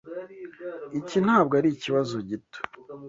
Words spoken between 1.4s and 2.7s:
ari ikibazo gito.